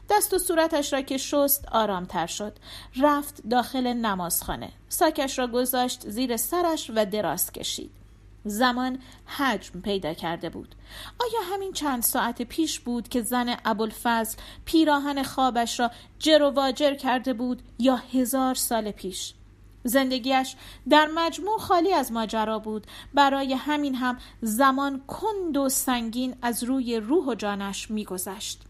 دست 0.09 0.33
و 0.33 0.39
صورتش 0.39 0.93
را 0.93 1.01
که 1.01 1.17
شست 1.17 1.67
آرامتر 1.71 2.27
شد. 2.27 2.57
رفت 3.01 3.41
داخل 3.49 3.87
نمازخانه. 3.93 4.69
ساکش 4.89 5.39
را 5.39 5.47
گذاشت 5.47 6.09
زیر 6.09 6.37
سرش 6.37 6.91
و 6.95 7.05
دراز 7.05 7.51
کشید. 7.51 8.00
زمان 8.45 8.99
حجم 9.25 9.81
پیدا 9.81 10.13
کرده 10.13 10.49
بود. 10.49 10.75
آیا 11.19 11.53
همین 11.53 11.73
چند 11.73 12.03
ساعت 12.03 12.41
پیش 12.41 12.79
بود 12.79 13.09
که 13.09 13.21
زن 13.21 13.57
ابوالفضل 13.65 14.37
پیراهن 14.65 15.23
خوابش 15.23 15.79
را 15.79 15.91
جر 16.19 16.41
و 16.41 16.49
واجر 16.49 16.93
کرده 16.93 17.33
بود 17.33 17.61
یا 17.79 17.95
هزار 17.95 18.55
سال 18.55 18.91
پیش؟ 18.91 19.33
زندگیش 19.83 20.55
در 20.89 21.09
مجموع 21.15 21.59
خالی 21.59 21.93
از 21.93 22.11
ماجرا 22.11 22.59
بود. 22.59 22.87
برای 23.13 23.53
همین 23.53 23.95
هم 23.95 24.17
زمان 24.41 25.01
کند 25.07 25.57
و 25.57 25.69
سنگین 25.69 26.35
از 26.41 26.63
روی 26.63 26.97
روح 26.97 27.25
و 27.25 27.35
جانش 27.35 27.91
میگذشت. 27.91 28.61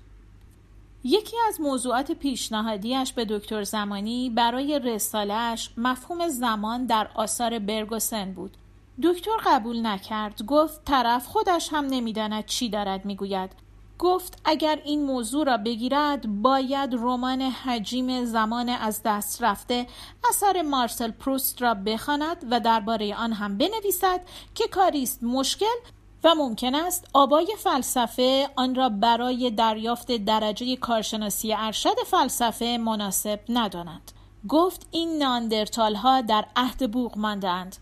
یکی 1.04 1.38
از 1.48 1.62
موضوعات 1.62 2.12
پیشنهادیش 2.12 3.14
به 3.14 3.26
دکتر 3.26 3.64
زمانی 3.64 4.30
برای 4.30 4.80
رسالش 4.80 5.70
مفهوم 5.78 6.28
زمان 6.28 6.86
در 6.86 7.08
آثار 7.16 7.60
برگوسن 7.60 8.34
بود. 8.34 8.58
دکتر 9.04 9.32
قبول 9.46 9.86
نکرد. 9.86 10.46
گفت 10.46 10.86
طرف 10.86 11.28
خودش 11.28 11.70
هم 11.74 11.86
نمی‌داند 11.86 12.46
چی 12.46 12.70
دارد 12.70 13.06
می‌گوید. 13.06 13.52
گفت 14.00 14.42
اگر 14.46 14.80
این 14.86 15.04
موضوع 15.06 15.46
را 15.46 15.58
بگیرد 15.58 16.42
باید 16.42 16.94
رمان 16.94 17.42
حجیم 17.42 18.26
زمان 18.26 18.70
از 18.70 19.02
دست 19.06 19.44
رفته 19.44 19.88
اثر 20.30 20.62
مارسل 20.62 21.12
پروست 21.12 21.62
را 21.62 21.74
بخواند 21.74 22.46
و 22.52 22.60
درباره 22.60 23.16
آن 23.16 23.34
هم 23.34 23.58
بنویسد 23.58 24.22
که 24.56 24.68
کاری 24.68 25.04
است 25.04 25.24
مشکل 25.24 25.76
و 26.24 26.36
ممکن 26.36 26.76
است 26.76 27.08
آبای 27.14 27.56
فلسفه 27.58 28.50
آن 28.56 28.76
را 28.76 28.90
برای 28.90 29.52
دریافت 29.52 30.12
درجه 30.12 30.76
کارشناسی 30.76 31.54
ارشد 31.54 31.96
فلسفه 32.06 32.78
مناسب 32.78 33.40
ندانند 33.50 34.12
گفت 34.50 34.88
این 34.92 35.18
ناندرتال 35.18 35.96
ها 35.96 36.22
در 36.22 36.46
عهد 36.56 36.92
بوغ 36.92 37.18
ماندند 37.18 37.78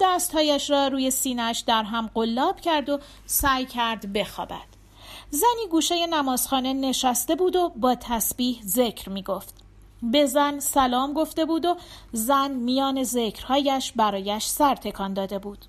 دستهایش 0.00 0.70
را 0.70 0.88
روی 0.88 1.10
سینش 1.10 1.60
در 1.60 1.82
هم 1.82 2.10
قلاب 2.14 2.60
کرد 2.60 2.88
و 2.88 2.98
سعی 3.26 3.66
کرد 3.66 4.12
بخوابد. 4.12 4.74
زنی 5.30 5.68
گوشه 5.70 6.06
نمازخانه 6.06 6.72
نشسته 6.72 7.34
بود 7.34 7.56
و 7.56 7.68
با 7.76 7.94
تسبیح 7.94 8.60
ذکر 8.64 9.08
می 9.08 9.22
گفت 9.22 9.54
به 10.02 10.26
زن 10.26 10.60
سلام 10.60 11.12
گفته 11.12 11.44
بود 11.44 11.64
و 11.64 11.76
زن 12.12 12.50
میان 12.50 13.04
ذکرهایش 13.04 13.92
برایش 13.92 14.46
سر 14.46 14.74
تکان 14.74 15.14
داده 15.14 15.38
بود. 15.38 15.64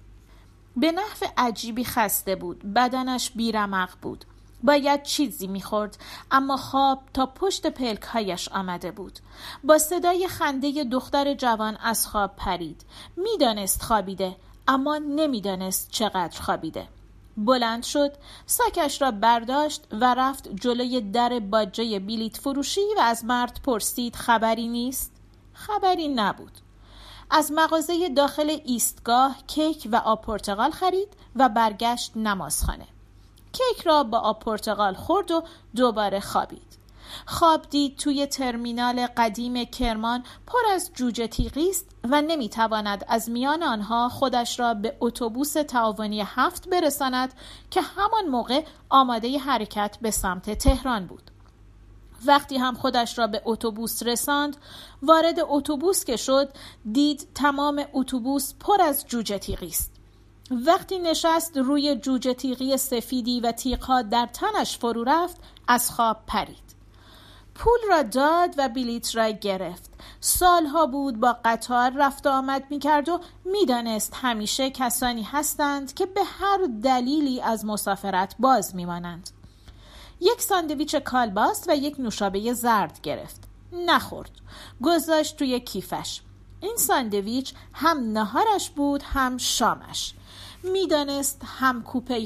به 0.77 0.91
نحو 0.91 1.25
عجیبی 1.38 1.83
خسته 1.83 2.35
بود. 2.35 2.73
بدنش 2.73 3.31
بیرمق 3.31 3.89
بود. 4.01 4.25
باید 4.63 5.03
چیزی 5.03 5.47
می‌خورد 5.47 5.97
اما 6.31 6.57
خواب 6.57 7.01
تا 7.13 7.25
پشت 7.25 7.67
پلکهایش 7.67 8.47
آمده 8.47 8.91
بود. 8.91 9.19
با 9.63 9.77
صدای 9.77 10.27
خنده 10.27 10.83
دختر 10.83 11.33
جوان 11.33 11.77
از 11.77 12.07
خواب 12.07 12.35
پرید. 12.35 12.85
می‌دانست 13.17 13.81
خوابیده 13.81 14.35
اما 14.67 14.97
نمی‌دانست 14.97 15.91
چقدر 15.91 16.41
خوابیده. 16.41 16.87
بلند 17.37 17.83
شد 17.83 18.13
ساکش 18.45 19.01
را 19.01 19.11
برداشت 19.11 19.87
و 19.91 20.13
رفت 20.13 20.49
جلوی 20.55 21.01
در 21.01 21.39
باجه 21.39 21.99
بیلیت 21.99 22.37
فروشی 22.37 22.81
و 22.97 22.99
از 22.99 23.25
مرد 23.25 23.59
پرسید 23.63 24.15
خبری 24.15 24.67
نیست؟ 24.67 25.11
خبری 25.53 26.07
نبود. 26.07 26.51
از 27.31 27.51
مغازه 27.51 28.09
داخل 28.09 28.57
ایستگاه 28.65 29.35
کیک 29.47 29.87
و 29.91 29.95
آب 29.95 30.21
پرتقال 30.21 30.71
خرید 30.71 31.07
و 31.35 31.49
برگشت 31.49 32.11
نمازخانه. 32.17 32.87
کیک 33.55 33.81
را 33.85 34.03
با 34.03 34.17
آب 34.17 34.39
پرتقال 34.39 34.93
خورد 34.93 35.31
و 35.31 35.43
دوباره 35.75 36.19
خوابید. 36.19 36.77
خواب 37.25 37.61
دید 37.69 37.97
توی 37.97 38.25
ترمینال 38.27 39.07
قدیم 39.17 39.65
کرمان 39.65 40.23
پر 40.47 40.59
از 40.73 40.91
جوجه 40.93 41.27
تیغی 41.27 41.69
است 41.69 41.85
و 42.03 42.21
نمی‌تواند 42.21 43.05
از 43.07 43.29
میان 43.29 43.63
آنها 43.63 44.09
خودش 44.09 44.59
را 44.59 44.73
به 44.73 44.97
اتوبوس 44.99 45.53
تعاونی 45.53 46.23
هفت 46.25 46.69
برساند 46.69 47.33
که 47.71 47.81
همان 47.81 48.25
موقع 48.25 48.63
آماده 48.89 49.37
حرکت 49.37 49.97
به 50.01 50.11
سمت 50.11 50.57
تهران 50.57 51.05
بود. 51.05 51.31
وقتی 52.25 52.57
هم 52.57 52.73
خودش 52.73 53.19
را 53.19 53.27
به 53.27 53.41
اتوبوس 53.45 54.03
رساند 54.03 54.57
وارد 55.01 55.39
اتوبوس 55.39 56.03
که 56.03 56.15
شد 56.15 56.49
دید 56.91 57.27
تمام 57.35 57.85
اتوبوس 57.93 58.53
پر 58.59 58.81
از 58.81 59.05
جوجه 59.07 59.37
تیغی 59.37 59.67
است. 59.67 59.94
وقتی 60.51 60.99
نشست 60.99 61.58
روی 61.58 61.95
جوجه 61.95 62.34
تیغی 62.34 62.77
سفیدی 62.77 63.39
و 63.39 63.51
تیغها 63.51 64.01
در 64.01 64.25
تنش 64.25 64.77
فرو 64.77 65.03
رفت 65.03 65.38
از 65.67 65.91
خواب 65.91 66.17
پرید. 66.27 66.75
پول 67.55 67.79
را 67.89 68.03
داد 68.03 68.55
و 68.58 68.69
بلیت 68.69 69.15
را 69.15 69.29
گرفت. 69.29 69.89
سالها 70.19 70.86
بود 70.86 71.19
با 71.19 71.38
قطار 71.45 71.91
رفت 71.95 72.27
آمد 72.27 72.63
می 72.69 72.79
کرد 72.79 73.10
و 73.10 73.21
می‌دانست 73.45 74.13
همیشه 74.15 74.69
کسانی 74.69 75.23
هستند 75.23 75.93
که 75.93 76.05
به 76.05 76.23
هر 76.23 76.60
دلیلی 76.84 77.41
از 77.41 77.65
مسافرت 77.65 78.36
باز 78.39 78.75
میمانند. 78.75 79.29
یک 80.21 80.41
ساندویچ 80.41 80.95
کالباس 80.95 81.65
و 81.67 81.75
یک 81.75 81.95
نوشابه 81.99 82.53
زرد 82.53 82.99
گرفت. 83.03 83.43
نخورد. 83.73 84.31
گذاشت 84.84 85.38
توی 85.38 85.60
کیفش. 85.60 86.21
این 86.62 86.77
ساندویچ 86.77 87.53
هم 87.73 87.97
نهارش 88.12 88.69
بود 88.69 89.03
هم 89.03 89.38
شامش. 89.38 90.13
می‌دانست 90.71 91.41
هم 91.60 91.84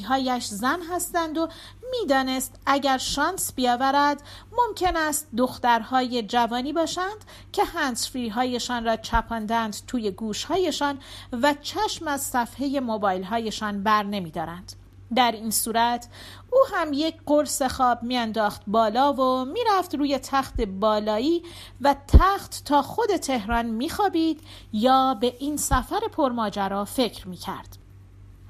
هایش 0.08 0.46
زن 0.46 0.80
هستند 0.92 1.38
و 1.38 1.48
می‌دانست 1.92 2.60
اگر 2.66 2.98
شانس 2.98 3.54
بیاورد 3.54 4.22
ممکن 4.52 4.96
است 4.98 5.28
دخترهای 5.38 6.24
جوانی 6.24 6.74
باشند 6.74 7.26
که 7.52 7.64
هنسفری 7.64 8.30
هایشان 8.30 8.86
را 8.86 8.96
چپاندند 8.96 9.76
توی 9.88 10.12
گوش 10.12 10.44
هایشان 10.44 11.00
و 11.32 11.54
چشم 11.62 12.08
از 12.08 12.22
صفحه 12.22 12.80
موبایل 12.80 13.24
هایشان 13.24 13.84
بر 13.84 14.04
نمیدارند. 14.04 14.74
در 15.16 15.32
این 15.32 15.52
صورت 15.52 16.08
او 16.52 16.60
هم 16.74 16.94
یک 16.94 17.16
قرص 17.26 17.62
خواب 17.62 18.04
میانداخت 18.04 18.62
بالا 18.68 19.14
و 19.14 19.46
می‌رفت 19.46 19.96
روی 19.96 20.20
تخت 20.20 20.62
بالایی 20.62 21.44
و 21.82 21.96
تخت 22.08 22.66
تا 22.66 22.82
خود 22.82 23.18
تهران 23.18 23.66
میخوابید 23.66 24.42
یا 24.74 25.14
به 25.14 25.36
این 25.40 25.58
سفر 25.58 26.00
پرماجرا 26.12 26.86
فکر 26.86 27.28
می‌کرد 27.28 27.78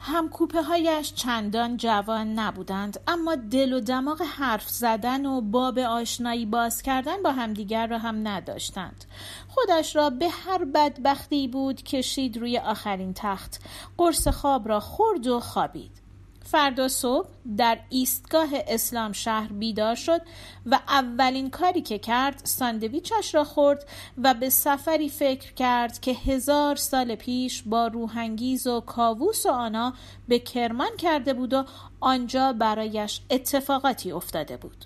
هم 0.02 0.30
کوپه 0.30 0.62
هایش 0.62 1.14
چندان 1.14 1.78
جوان 1.78 2.40
نبودند 2.40 3.00
اما 3.08 3.36
دل 3.36 3.74
و 3.74 3.80
دماغ 3.80 4.22
حرف 4.22 4.70
زدن 4.70 5.26
و 5.26 5.42
باب 5.42 5.80
آشنایی 5.80 6.46
باز 6.46 6.82
کردن 6.82 7.24
با 7.24 7.32
همدیگر 7.32 7.88
را 7.88 7.98
هم 7.98 8.28
نداشتند. 8.28 9.06
خودش 9.48 9.96
را 9.96 10.10
به 10.10 10.30
هر 10.30 10.66
بدبختی 10.66 11.48
بود 11.48 11.84
کشید 11.84 12.38
روی 12.38 12.58
آخرین 12.58 13.14
تخت. 13.14 13.62
قرص 13.98 14.28
خواب 14.28 14.68
را 14.68 14.80
خورد 14.80 15.28
و 15.28 15.40
خوابید. 15.40 16.09
فردا 16.46 16.88
صبح 16.88 17.28
در 17.58 17.80
ایستگاه 17.90 18.50
اسلام 18.68 19.12
شهر 19.12 19.48
بیدار 19.48 19.96
شد 19.96 20.22
و 20.66 20.80
اولین 20.88 21.50
کاری 21.50 21.82
که 21.82 22.00
کرد 22.00 22.42
ساندویچش 22.44 23.36
را 23.36 23.44
خورد 23.44 23.86
و 24.24 24.34
به 24.34 24.50
سفری 24.50 25.10
فکر 25.10 25.54
کرد 25.54 26.00
که 26.00 26.12
هزار 26.12 26.76
سال 26.76 27.16
پیش 27.16 27.64
با 27.66 27.88
روحانگیز 27.88 28.68
و 28.68 28.82
کاووس 28.82 29.46
و 29.46 29.50
آنا 29.50 29.94
به 30.28 30.40
کرمان 30.40 30.98
کرده 30.98 31.34
بود 31.34 31.54
و 31.54 31.66
آنجا 32.00 32.54
برایش 32.54 33.22
اتفاقاتی 33.30 34.12
افتاده 34.12 34.58
بود. 34.58 34.86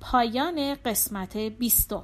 پایان 0.00 0.74
قسمت 0.74 1.36
بیستم. 1.36 2.02